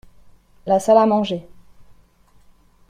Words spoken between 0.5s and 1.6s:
La salle à manger.